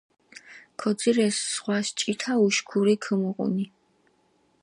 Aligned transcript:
ქოძირეს, 0.79 1.37
ზღვას 1.51 1.87
ჭითა 1.97 2.33
უშქური 2.45 2.95
ქჷმუღუნი. 3.03 3.65